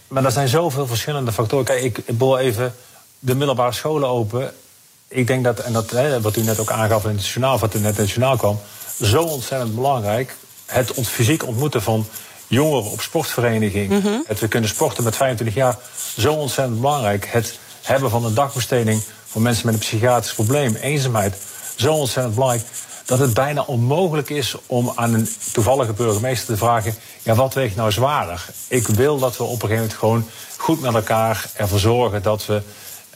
maar 0.07 0.25
er 0.25 0.31
zijn 0.31 0.47
zoveel 0.47 0.87
verschillende 0.87 1.31
factoren. 1.31 1.65
Kijk, 1.65 1.83
ik, 1.83 1.97
ik 2.05 2.17
boor 2.17 2.37
even 2.37 2.75
de 3.19 3.35
middelbare 3.35 3.71
scholen 3.71 4.09
open. 4.09 4.53
Ik 5.07 5.27
denk 5.27 5.43
dat, 5.43 5.59
en 5.59 5.73
dat 5.73 5.89
hè, 5.89 6.21
wat 6.21 6.35
u 6.35 6.41
net 6.41 6.59
ook 6.59 6.71
aangaf 6.71 7.05
in 7.05 7.15
het 7.15 7.27
journaal, 7.27 7.59
wat 7.59 7.75
u 7.75 7.79
net 7.79 7.95
in 7.95 8.01
het 8.01 8.11
journaal 8.11 8.37
kwam, 8.37 8.59
zo 9.01 9.23
ontzettend 9.23 9.75
belangrijk. 9.75 10.35
Het 10.65 10.91
fysiek 11.07 11.45
ontmoeten 11.45 11.81
van 11.81 12.05
jongeren 12.51 12.91
op 12.91 13.01
sportvereniging. 13.01 13.89
Mm 13.89 14.01
-hmm. 14.01 14.23
Het 14.27 14.39
we 14.39 14.47
kunnen 14.47 14.69
sporten 14.69 15.03
met 15.03 15.15
25 15.15 15.55
jaar. 15.55 15.77
Zo 16.17 16.33
ontzettend 16.33 16.81
belangrijk. 16.81 17.25
Het 17.25 17.59
hebben 17.81 18.09
van 18.09 18.25
een 18.25 18.33
dagbesteding 18.33 19.01
voor 19.27 19.41
mensen 19.41 19.65
met 19.65 19.73
een 19.73 19.79
psychiatrisch 19.79 20.33
probleem, 20.33 20.75
eenzaamheid. 20.75 21.37
Zo 21.75 21.93
ontzettend 21.93 22.35
belangrijk 22.35 22.67
dat 23.05 23.19
het 23.19 23.33
bijna 23.33 23.61
onmogelijk 23.61 24.29
is 24.29 24.55
om 24.65 24.91
aan 24.95 25.13
een 25.13 25.29
toevallige 25.51 25.93
burgemeester 25.93 26.47
te 26.47 26.57
vragen: 26.57 26.95
ja, 27.23 27.35
wat 27.35 27.53
weegt 27.53 27.75
nou 27.75 27.91
zwaarder? 27.91 28.45
Ik 28.67 28.87
wil 28.87 29.19
dat 29.19 29.37
we 29.37 29.43
op 29.43 29.63
een 29.63 29.69
gegeven 29.69 29.77
moment 29.77 29.99
gewoon 29.99 30.25
goed 30.57 30.81
met 30.81 30.93
elkaar 30.93 31.45
ervoor 31.55 31.79
zorgen 31.79 32.21
dat 32.21 32.45
we. 32.45 32.61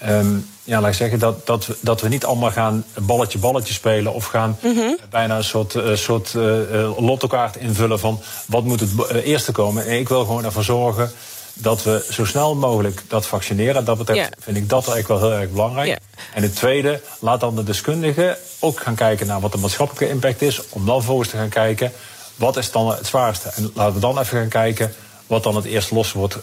Um, 0.07 0.53
ja, 0.65 0.81
laat 0.81 0.89
ik 0.89 0.95
zeggen, 0.95 1.19
dat, 1.19 1.45
dat, 1.45 1.65
we, 1.65 1.75
dat 1.79 2.01
we 2.01 2.07
niet 2.07 2.25
allemaal 2.25 2.51
gaan 2.51 2.85
balletje 2.99 3.37
balletje 3.37 3.73
spelen... 3.73 4.13
of 4.13 4.25
gaan 4.25 4.57
mm 4.61 4.75
-hmm. 4.75 4.97
bijna 5.09 5.37
een 5.37 5.43
soort, 5.43 5.73
uh, 5.73 5.95
soort 5.95 6.33
uh, 6.33 6.99
lottokaart 6.99 7.55
invullen 7.55 7.99
van... 7.99 8.21
wat 8.45 8.63
moet 8.63 8.79
het 8.79 8.89
uh, 9.11 9.25
eerste 9.25 9.51
komen. 9.51 9.85
En 9.85 9.99
ik 9.99 10.09
wil 10.09 10.25
gewoon 10.25 10.45
ervoor 10.45 10.63
zorgen 10.63 11.11
dat 11.53 11.83
we 11.83 12.07
zo 12.11 12.25
snel 12.25 12.55
mogelijk 12.55 13.03
dat 13.07 13.25
vaccineren. 13.25 13.85
Dat 13.85 13.97
betreft 13.97 14.19
yeah. 14.19 14.31
vind 14.39 14.57
ik 14.57 14.69
dat 14.69 14.87
eigenlijk 14.87 15.21
wel 15.21 15.29
heel 15.29 15.39
erg 15.39 15.51
belangrijk. 15.51 15.87
Yeah. 15.87 15.99
En 16.33 16.43
het 16.43 16.55
tweede, 16.55 17.01
laat 17.19 17.39
dan 17.39 17.55
de 17.55 17.63
deskundigen 17.63 18.37
ook 18.59 18.79
gaan 18.79 18.95
kijken... 18.95 19.27
naar 19.27 19.39
wat 19.39 19.51
de 19.51 19.57
maatschappelijke 19.57 20.13
impact 20.13 20.41
is... 20.41 20.61
om 20.69 20.85
dan 20.85 20.95
vervolgens 20.95 21.29
te 21.29 21.37
gaan 21.37 21.49
kijken, 21.49 21.91
wat 22.35 22.57
is 22.57 22.71
dan 22.71 22.89
het 22.89 23.07
zwaarste? 23.07 23.49
En 23.49 23.71
laten 23.73 23.93
we 23.93 23.99
dan 23.99 24.19
even 24.19 24.39
gaan 24.39 24.49
kijken 24.49 24.93
wat 25.27 25.43
dan 25.43 25.55
het 25.55 25.65
eerst 25.65 25.91
los 25.91 26.11
wordt, 26.11 26.37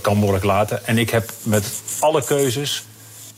kan 0.00 0.20
worden 0.20 0.40
gelaten. 0.40 0.86
En 0.86 0.98
ik 0.98 1.10
heb 1.10 1.32
met 1.42 1.64
alle 2.00 2.24
keuzes 2.24 2.84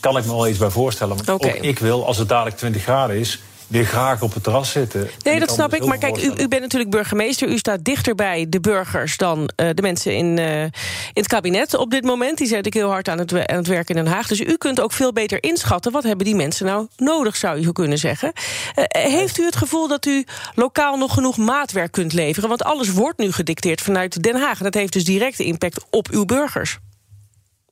kan 0.00 0.17
ik 0.17 0.25
me 0.25 0.33
wel 0.33 0.49
iets 0.49 0.59
bij 0.59 0.71
voorstellen. 0.71 1.17
Want 1.17 1.28
okay. 1.28 1.57
ook 1.57 1.62
ik 1.62 1.78
wil, 1.78 2.07
als 2.07 2.17
het 2.19 2.28
dadelijk 2.28 2.57
20 2.57 2.83
graden 2.83 3.17
is 3.17 3.40
weer 3.69 3.85
graag 3.85 4.23
op 4.23 4.35
het 4.35 4.43
terras 4.43 4.71
zitten. 4.71 5.11
Nee, 5.23 5.38
dat 5.38 5.50
snap 5.50 5.75
ik. 5.75 5.85
Maar 5.85 5.99
kijk, 5.99 6.23
u, 6.23 6.33
u, 6.37 6.49
bent 6.49 6.62
natuurlijk 6.62 6.90
burgemeester. 6.90 7.49
U 7.49 7.59
staat 7.59 7.85
dichter 7.85 8.14
bij 8.14 8.47
de 8.49 8.61
burgers 8.61 9.17
dan 9.17 9.38
uh, 9.38 9.69
de 9.75 9.83
mensen 9.83 10.17
in, 10.17 10.37
uh, 10.38 10.62
in 10.62 10.71
het 11.12 11.26
kabinet 11.26 11.75
op 11.75 11.90
dit 11.90 12.05
moment. 12.05 12.38
Die 12.38 12.47
zijn 12.47 12.62
natuurlijk 12.62 12.85
heel 12.85 12.95
hard 12.95 13.09
aan 13.09 13.19
het, 13.19 13.49
aan 13.49 13.57
het 13.57 13.67
werk 13.67 13.88
in 13.88 13.97
Den 13.97 14.07
Haag. 14.07 14.26
Dus 14.26 14.40
u 14.40 14.57
kunt 14.57 14.81
ook 14.81 14.93
veel 14.93 15.12
beter 15.12 15.43
inschatten... 15.43 15.93
wat 15.93 16.02
hebben 16.02 16.25
die 16.25 16.35
mensen 16.35 16.67
nou 16.67 16.87
nodig, 16.97 17.37
zou 17.37 17.61
je 17.61 17.73
kunnen 17.73 17.99
zeggen. 17.99 18.33
Uh, 18.35 18.85
heeft 18.88 19.38
u 19.38 19.45
het 19.45 19.57
gevoel 19.57 19.88
dat 19.88 20.07
u 20.07 20.25
lokaal 20.55 20.97
nog 20.97 21.14
genoeg 21.14 21.37
maatwerk 21.37 21.93
kunt 21.93 22.12
leveren? 22.12 22.49
Want 22.49 22.64
alles 22.64 22.93
wordt 22.93 23.19
nu 23.19 23.33
gedicteerd 23.33 23.81
vanuit 23.81 24.23
Den 24.23 24.37
Haag. 24.37 24.59
En 24.59 24.64
dat 24.64 24.75
heeft 24.75 24.93
dus 24.93 25.05
directe 25.05 25.45
impact 25.45 25.85
op 25.90 26.09
uw 26.11 26.25
burgers. 26.25 26.78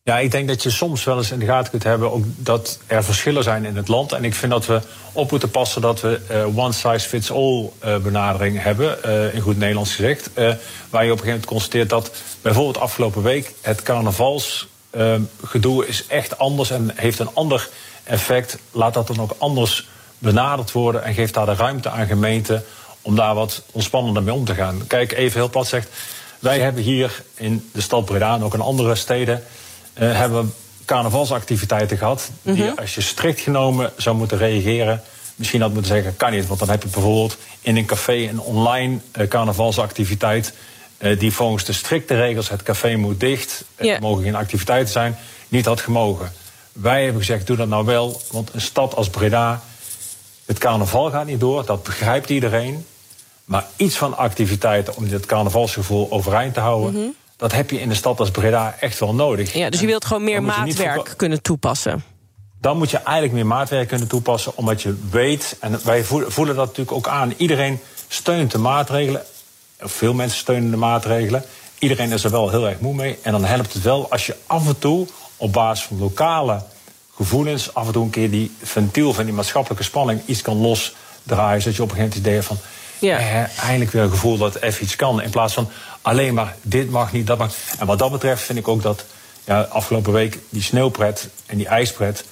Ja, 0.07 0.19
ik 0.19 0.31
denk 0.31 0.49
dat 0.49 0.63
je 0.63 0.71
soms 0.71 1.05
wel 1.05 1.17
eens 1.17 1.31
in 1.31 1.39
de 1.39 1.47
gaten 1.47 1.71
kunt 1.71 1.83
hebben 1.83 2.13
ook 2.13 2.25
dat 2.37 2.79
er 2.87 3.05
verschillen 3.05 3.43
zijn 3.43 3.65
in 3.65 3.77
het 3.77 3.89
land. 3.89 4.13
En 4.13 4.25
ik 4.25 4.35
vind 4.35 4.53
dat 4.53 4.67
we 4.67 4.81
op 5.13 5.31
moeten 5.31 5.51
passen 5.51 5.83
dat 5.83 6.01
we 6.01 6.21
uh, 6.31 6.59
one 6.59 6.73
size 6.73 7.09
fits 7.09 7.31
all 7.31 7.71
uh, 7.85 7.97
benadering 7.97 8.63
hebben, 8.63 8.99
uh, 9.07 9.35
in 9.35 9.41
goed 9.41 9.59
Nederlands 9.59 9.95
gezegd. 9.95 10.31
waar 10.35 10.45
je 10.45 10.53
op 10.53 10.59
een 10.95 11.07
gegeven 11.07 11.27
moment 11.27 11.47
constateert 11.47 11.89
dat 11.89 12.11
bijvoorbeeld 12.43 12.79
afgelopen 12.79 13.23
week 13.23 13.55
het 13.61 13.83
carnavalsgedoe 13.83 15.87
is 15.87 16.07
echt 16.07 16.39
anders 16.39 16.71
en 16.71 16.91
heeft 16.95 17.19
een 17.19 17.35
ander 17.35 17.69
effect, 18.05 18.59
laat 18.71 18.95
dat 18.95 19.07
dan 19.07 19.21
ook 19.21 19.35
anders 19.39 19.89
benaderd 20.19 20.73
worden 20.73 21.05
en 21.05 21.15
geeft 21.15 21.35
daar 21.35 21.47
de 21.47 21.55
ruimte 21.55 21.91
aan 21.91 22.07
gemeenten 22.07 22.65
om 23.03 23.17
daar 23.17 23.35
wat 23.35 23.63
ontspannender 23.73 24.23
mee 24.23 24.35
om 24.35 24.45
te 24.45 24.55
gaan. 24.55 24.87
Kijk, 24.87 25.13
even 25.13 25.41
heel 25.41 25.51
plat 25.51 25.67
zegt, 25.67 25.89
wij 26.39 26.61
hebben 26.61 26.83
hier 26.83 27.23
in 27.35 27.71
de 27.73 27.81
stad 27.81 28.05
Breda 28.05 28.35
en 28.35 28.45
ook 28.45 28.55
in 28.55 28.61
andere 28.61 28.95
steden 28.95 29.43
uh, 29.99 30.17
hebben 30.17 30.55
carnavalsactiviteiten 30.85 31.99
gehad. 31.99 32.31
Die 32.43 32.65
mhm. 32.65 32.79
als 32.79 32.95
je 32.95 33.01
strikt 33.01 33.41
genomen 33.41 33.93
zou 33.97 34.17
moeten 34.17 34.39
reageren, 34.39 35.03
misschien 35.35 35.61
had 35.61 35.73
moeten 35.73 35.91
zeggen, 35.91 36.17
kan 36.17 36.33
niet. 36.33 36.47
Want 36.47 36.61
dan 36.61 36.71
heb 36.71 36.83
je 36.83 36.89
bijvoorbeeld 36.89 37.37
in 37.61 37.77
een 37.77 37.87
café 37.87 38.29
een 38.29 38.41
online 38.41 38.99
uh, 39.19 39.29
carnavalsactiviteit. 39.29 40.53
Uh, 40.99 41.19
die 41.19 41.33
volgens 41.33 41.65
de 41.65 41.73
strikte 41.73 42.15
regels, 42.15 42.49
het 42.49 42.63
café 42.63 42.97
moet 42.97 43.21
dicht, 43.21 43.65
er 43.75 44.01
mogen 44.01 44.23
geen 44.23 44.35
activiteiten 44.35 44.93
zijn, 44.93 45.17
niet 45.49 45.67
had 45.67 45.81
gemogen. 45.81 46.33
Wij 46.73 47.03
hebben 47.03 47.21
gezegd, 47.21 47.47
doe 47.47 47.57
dat 47.57 47.69
nou 47.69 47.85
wel, 47.85 48.21
want 48.31 48.51
een 48.55 48.61
stad 48.61 48.95
als 48.95 49.09
Breda, 49.09 49.63
het 50.47 50.59
carnaval 50.59 51.11
gaat 51.11 51.27
niet 51.27 51.41
door, 51.41 51.67
dat 51.67 51.83
begrijpt 51.83 52.31
iedereen. 52.31 52.87
Maar 53.45 53.67
iets 53.77 53.97
van 53.97 54.17
activiteiten 54.17 54.97
om 54.97 55.09
dit 55.09 55.27
carnavalsgevoel 55.27 56.11
overeind 56.11 56.55
te 56.55 56.61
houden. 56.61 56.93
Mhm. 56.93 57.09
Dat 57.37 57.53
heb 57.53 57.71
je 57.71 57.81
in 57.81 57.91
een 57.91 57.97
stad 57.97 58.21
als 58.21 58.31
Breda 58.31 58.77
echt 58.81 58.99
wel 58.99 59.15
nodig. 59.15 59.53
Ja, 59.53 59.71
dus 59.71 59.81
je 59.81 59.87
wilt 59.87 60.05
gewoon 60.05 60.25
meer 60.25 60.43
maatwerk 60.43 61.15
kunnen 61.17 61.43
toepassen. 61.43 62.05
Dan 62.61 62.79
moet 62.79 62.91
je 62.91 62.97
eigenlijk 62.97 63.33
meer 63.33 63.47
maatwerk 63.47 63.89
kunnen 63.89 64.09
toepassen, 64.09 64.57
omdat 64.57 64.83
je 64.83 64.97
weet, 65.11 65.57
en 65.61 65.81
wij 65.85 66.05
voelen 66.05 66.57
dat 66.57 66.67
natuurlijk 66.67 66.93
ook 66.93 67.09
aan, 67.09 67.35
iedereen 67.37 67.81
steunt 68.09 68.51
de 68.51 68.59
maatregelen. 68.59 69.23
Veel 69.79 70.15
mensen 70.15 70.39
steunen 70.39 70.71
de 70.71 70.77
maatregelen. 70.77 71.45
Iedereen 71.79 72.13
is 72.13 72.25
er 72.25 72.31
wel 72.31 72.51
heel 72.51 72.69
erg 72.69 72.81
moe 72.81 72.95
mee. 72.95 73.19
En 73.23 73.33
dan 73.33 73.45
helpt 73.45 73.73
het 73.73 73.83
wel 73.83 74.11
als 74.11 74.27
je 74.27 74.37
af 74.47 74.67
en 74.67 74.79
toe 74.79 75.07
op 75.37 75.53
basis 75.53 75.87
van 75.87 75.99
lokale 75.99 76.63
gevoelens, 77.15 77.75
af 77.75 77.87
en 77.87 77.93
toe 77.93 78.05
een 78.05 78.11
keer 78.11 78.31
die 78.31 78.55
ventiel 78.63 79.13
van 79.13 79.25
die 79.25 79.35
maatschappelijke 79.35 79.85
spanning 79.85 80.21
iets 80.27 80.43
kan 80.43 80.57
losdraaien. 80.57 81.63
Zodat 81.63 81.77
je 81.77 81.83
op 81.83 81.91
een 81.91 81.97
gegeven 81.97 81.97
moment 81.97 82.15
het 82.15 82.27
idee 82.27 82.43
van 82.43 82.59
ja. 82.99 83.19
Eh, 83.19 83.65
eindelijk 83.65 83.91
weer 83.91 84.03
een 84.03 84.11
gevoel 84.11 84.37
dat 84.37 84.61
even 84.61 84.83
iets 84.83 84.97
kan. 84.97 85.23
In 85.23 85.31
plaats 85.31 85.55
van 85.55 85.69
alleen 86.07 86.35
maar 86.35 86.57
dit 86.63 86.91
mag 86.91 87.13
niet, 87.13 87.27
dat 87.27 87.39
mag. 87.39 87.55
En 87.79 87.87
wat 87.87 87.99
dat 87.99 88.11
betreft 88.11 88.43
vind 88.43 88.59
ik 88.59 88.69
ook 88.69 88.83
dat 88.83 89.05
ja, 89.45 89.61
afgelopen 89.61 90.13
week 90.13 90.39
die 90.49 90.63
sneeuwpret 90.63 91.29
en 91.47 91.57
die 91.57 91.67
ijspret. 91.67 92.25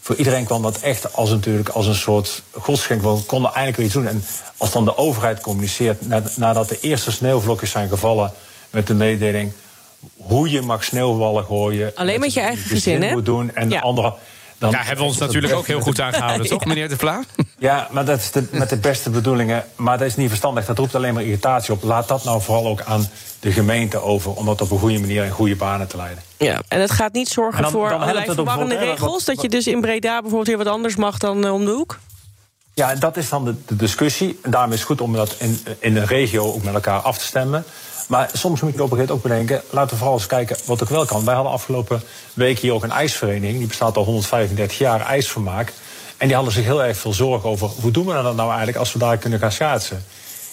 Voor 0.00 0.16
iedereen 0.16 0.44
kwam 0.44 0.62
dat 0.62 0.80
echt 0.80 1.14
als, 1.14 1.30
natuurlijk, 1.30 1.68
als 1.68 1.86
een 1.86 1.94
soort 1.94 2.42
godsgeschenk. 2.50 3.02
We 3.02 3.22
konden 3.26 3.50
eindelijk 3.50 3.76
weer 3.76 3.86
iets 3.86 3.94
doen. 3.94 4.06
En 4.06 4.24
als 4.56 4.72
dan 4.72 4.84
de 4.84 4.96
overheid 4.96 5.40
communiceert, 5.40 6.08
nadat 6.36 6.68
de 6.68 6.80
eerste 6.80 7.12
sneeuwvlokjes 7.12 7.70
zijn 7.70 7.88
gevallen 7.88 8.32
met 8.70 8.86
de 8.86 8.94
mededeling 8.94 9.52
hoe 10.16 10.50
je 10.50 10.62
mag 10.62 10.84
sneeuwballen 10.84 11.44
gooien. 11.44 11.92
Alleen 11.94 12.20
met 12.20 12.32
je 12.32 12.40
eigen 12.40 12.64
gezin, 12.68 13.02
hè? 13.02 13.12
Moet 13.12 13.24
doen 13.24 13.54
en 13.54 13.70
ja. 13.70 13.80
andere 13.80 14.14
dan 14.58 14.70
Daar 14.70 14.86
hebben 14.86 15.04
we 15.04 15.10
ons 15.10 15.18
natuurlijk 15.18 15.54
ook 15.54 15.66
heel 15.66 15.80
goed 15.80 16.00
aan 16.00 16.12
gehouden, 16.12 16.48
toch, 16.56 16.64
meneer 16.64 16.88
De 16.88 16.96
Vla? 16.96 17.22
Ja, 17.58 17.88
maar 17.90 18.04
dat 18.04 18.18
is 18.18 18.30
de, 18.30 18.48
met 18.50 18.68
de 18.68 18.76
beste 18.76 19.10
bedoelingen. 19.10 19.64
Maar 19.76 19.98
dat 19.98 20.06
is 20.06 20.16
niet 20.16 20.28
verstandig. 20.28 20.66
Dat 20.66 20.78
roept 20.78 20.94
alleen 20.94 21.14
maar 21.14 21.22
irritatie 21.22 21.74
op. 21.74 21.82
Laat 21.82 22.08
dat 22.08 22.24
nou 22.24 22.42
vooral 22.42 22.66
ook 22.66 22.82
aan 22.82 23.08
de 23.40 23.52
gemeente 23.52 24.02
over. 24.02 24.32
Om 24.32 24.46
dat 24.46 24.60
op 24.60 24.70
een 24.70 24.78
goede 24.78 24.98
manier 24.98 25.24
in 25.24 25.30
goede 25.30 25.56
banen 25.56 25.88
te 25.88 25.96
leiden. 25.96 26.22
Ja, 26.36 26.62
en 26.68 26.80
het 26.80 26.90
gaat 26.90 27.12
niet 27.12 27.28
zorgen 27.28 27.70
voor 27.70 27.92
allerlei 27.92 28.24
verwarrende 28.34 28.76
regels. 28.76 29.24
Dat 29.24 29.42
je 29.42 29.48
dus 29.48 29.66
in 29.66 29.80
Breda 29.80 30.12
bijvoorbeeld 30.12 30.46
weer 30.46 30.64
wat 30.64 30.74
anders 30.74 30.96
mag 30.96 31.18
dan 31.18 31.44
uh, 31.44 31.52
om 31.52 31.64
de 31.64 31.70
hoek? 31.70 31.98
Ja, 32.74 32.94
dat 32.94 33.16
is 33.16 33.28
dan 33.28 33.44
de, 33.44 33.54
de 33.66 33.76
discussie. 33.76 34.38
En 34.42 34.50
daarom 34.50 34.72
is 34.72 34.78
het 34.78 34.86
goed 34.86 35.00
om 35.00 35.12
dat 35.12 35.34
in, 35.38 35.60
in 35.78 35.94
de 35.94 36.04
regio 36.04 36.52
ook 36.52 36.62
met 36.62 36.74
elkaar 36.74 37.00
af 37.00 37.18
te 37.18 37.24
stemmen. 37.24 37.64
Maar 38.06 38.30
soms 38.32 38.60
moet 38.60 38.74
je 38.74 38.82
op 38.82 38.90
een 38.90 38.96
gegeven 38.96 38.96
moment 38.96 39.10
ook 39.10 39.22
bedenken... 39.22 39.62
laten 39.70 39.90
we 39.90 39.96
vooral 39.96 40.16
eens 40.16 40.26
kijken 40.26 40.56
wat 40.64 40.82
ook 40.82 40.88
wel 40.88 41.04
kan. 41.04 41.24
Wij 41.24 41.34
hadden 41.34 41.52
afgelopen 41.52 42.02
week 42.34 42.58
hier 42.58 42.72
ook 42.72 42.82
een 42.82 42.90
ijsvereniging. 42.90 43.58
Die 43.58 43.66
bestaat 43.66 43.96
al 43.96 44.04
135 44.04 44.78
jaar, 44.78 45.00
ijsvermaak. 45.00 45.72
En 46.16 46.26
die 46.26 46.36
hadden 46.36 46.54
zich 46.54 46.64
heel 46.64 46.84
erg 46.84 46.96
veel 46.96 47.12
zorgen 47.12 47.48
over... 47.48 47.68
hoe 47.68 47.90
doen 47.90 48.06
we 48.06 48.12
dat 48.12 48.36
nou 48.36 48.48
eigenlijk 48.48 48.78
als 48.78 48.92
we 48.92 48.98
daar 48.98 49.16
kunnen 49.16 49.38
gaan 49.38 49.52
schaatsen? 49.52 50.04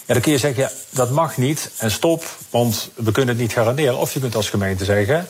Ja, 0.06 0.12
dan 0.12 0.22
kun 0.22 0.32
je 0.32 0.38
zeggen, 0.38 0.70
dat 0.90 1.10
mag 1.10 1.36
niet 1.36 1.70
en 1.78 1.90
stop, 1.90 2.24
want 2.50 2.90
we 2.94 3.12
kunnen 3.12 3.34
het 3.34 3.42
niet 3.42 3.52
garanderen. 3.52 3.98
Of 3.98 4.12
je 4.12 4.20
kunt 4.20 4.36
als 4.36 4.50
gemeente 4.50 4.84
zeggen... 4.84 5.28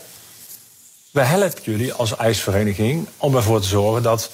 we 1.11 1.21
helpen 1.21 1.62
jullie 1.62 1.93
als 1.93 2.16
ijsvereniging 2.16 3.09
om 3.16 3.37
ervoor 3.37 3.61
te 3.61 3.69
zorgen 3.69 4.02
dat 4.02 4.31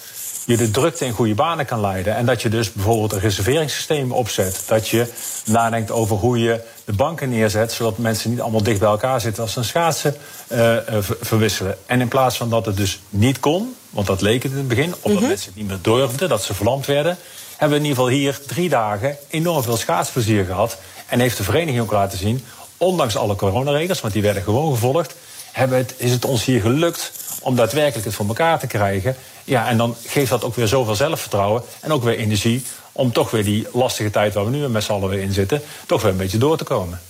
je 0.46 0.56
de 0.56 0.70
drukte 0.70 1.04
in 1.04 1.12
goede 1.12 1.34
banen 1.34 1.66
kan 1.66 1.80
leiden. 1.80 2.16
En 2.16 2.26
dat 2.26 2.42
je 2.42 2.48
dus 2.48 2.72
bijvoorbeeld 2.72 3.12
een 3.12 3.20
reserveringssysteem 3.20 4.12
opzet. 4.12 4.62
Dat 4.66 4.88
je 4.88 5.06
nadenkt 5.44 5.90
over 5.90 6.16
hoe 6.16 6.38
je 6.38 6.60
de 6.90 6.96
banken 6.96 7.28
neerzet, 7.28 7.72
zodat 7.72 7.98
mensen 7.98 8.30
niet 8.30 8.40
allemaal 8.40 8.62
dicht 8.62 8.78
bij 8.78 8.88
elkaar 8.88 9.20
zitten 9.20 9.42
als 9.42 9.52
ze 9.52 9.58
een 9.58 9.64
schaatsen 9.64 10.16
uh, 10.48 10.76
verwisselen. 11.20 11.78
En 11.86 12.00
in 12.00 12.08
plaats 12.08 12.36
van 12.36 12.50
dat 12.50 12.66
het 12.66 12.76
dus 12.76 13.00
niet 13.08 13.40
kon, 13.40 13.74
want 13.90 14.06
dat 14.06 14.20
leek 14.20 14.42
het 14.42 14.52
in 14.52 14.58
het 14.58 14.68
begin, 14.68 14.94
of 14.94 15.12
dat 15.12 15.20
mhm. 15.20 15.28
mensen 15.28 15.46
het 15.46 15.56
niet 15.56 15.68
meer 15.68 15.78
durfden, 15.82 16.28
dat 16.28 16.42
ze 16.42 16.54
verlamd 16.54 16.86
werden, 16.86 17.16
hebben 17.56 17.78
we 17.78 17.84
in 17.84 17.90
ieder 17.90 18.04
geval 18.04 18.18
hier 18.18 18.40
drie 18.46 18.68
dagen 18.68 19.16
enorm 19.28 19.62
veel 19.62 19.76
schaatsplezier 19.76 20.44
gehad. 20.44 20.78
En 21.06 21.20
heeft 21.20 21.36
de 21.36 21.42
vereniging 21.42 21.80
ook 21.80 21.92
laten 21.92 22.18
zien, 22.18 22.44
ondanks 22.76 23.16
alle 23.16 23.36
coronaregels, 23.36 24.00
want 24.00 24.12
die 24.12 24.22
werden 24.22 24.42
gewoon 24.42 24.72
gevolgd, 24.72 25.14
hebben 25.52 25.78
het, 25.78 25.94
is 25.96 26.10
het 26.10 26.24
ons 26.24 26.44
hier 26.44 26.60
gelukt 26.60 27.12
om 27.40 27.56
daadwerkelijk 27.56 28.04
het 28.04 28.14
voor 28.14 28.26
elkaar 28.26 28.58
te 28.58 28.66
krijgen. 28.66 29.16
Ja, 29.44 29.68
en 29.68 29.76
dan 29.76 29.96
geeft 30.06 30.30
dat 30.30 30.44
ook 30.44 30.54
weer 30.54 30.66
zoveel 30.66 30.94
zelfvertrouwen 30.94 31.62
en 31.80 31.92
ook 31.92 32.02
weer 32.02 32.16
energie 32.16 32.64
om 32.92 33.12
toch 33.12 33.30
weer 33.30 33.44
die 33.44 33.66
lastige 33.72 34.10
tijd 34.10 34.34
waar 34.34 34.44
we 34.44 34.50
nu 34.50 34.68
met 34.68 34.84
z'n 34.84 34.92
allen 34.92 35.08
weer 35.08 35.22
in 35.22 35.32
zitten, 35.32 35.62
toch 35.86 36.02
weer 36.02 36.10
een 36.10 36.16
beetje 36.16 36.38
door 36.38 36.56
te 36.56 36.64
komen. 36.64 37.00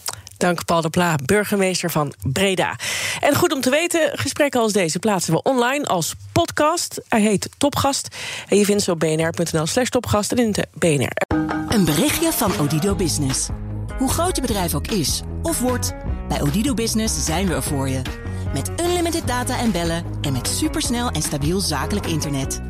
Dank 0.40 0.64
Paul 0.64 0.80
de 0.80 0.90
Pla, 0.90 1.16
burgemeester 1.24 1.90
van 1.90 2.12
Breda. 2.22 2.76
En 3.20 3.34
goed 3.34 3.52
om 3.52 3.60
te 3.60 3.70
weten, 3.70 4.18
gesprekken 4.18 4.60
als 4.60 4.72
deze 4.72 4.98
plaatsen 4.98 5.32
we 5.32 5.42
online 5.42 5.86
als 5.86 6.14
podcast. 6.32 7.00
Hij 7.08 7.20
heet 7.20 7.48
Topgast. 7.58 8.16
En 8.48 8.56
je 8.56 8.64
vindt 8.64 8.82
ze 8.82 8.90
op 8.90 8.98
bnr.nl 8.98 9.66
slash 9.66 9.88
topgast 9.88 10.32
en 10.32 10.38
in 10.38 10.52
de 10.52 10.66
BNR. 10.74 11.38
Een 11.68 11.84
berichtje 11.84 12.32
van 12.32 12.52
Odido 12.58 12.94
Business. 12.94 13.48
Hoe 13.98 14.10
groot 14.10 14.36
je 14.36 14.42
bedrijf 14.42 14.74
ook 14.74 14.86
is 14.86 15.20
of 15.42 15.60
wordt, 15.60 15.94
bij 16.28 16.42
Odido 16.42 16.74
Business 16.74 17.24
zijn 17.24 17.46
we 17.46 17.54
er 17.54 17.62
voor 17.62 17.88
je. 17.88 18.02
Met 18.52 18.70
unlimited 18.80 19.26
data 19.26 19.58
en 19.58 19.72
bellen 19.72 20.04
en 20.20 20.32
met 20.32 20.48
supersnel 20.48 21.10
en 21.10 21.22
stabiel 21.22 21.60
zakelijk 21.60 22.06
internet. 22.06 22.60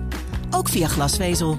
Ook 0.50 0.68
via 0.68 0.88
glasvezel. 0.88 1.58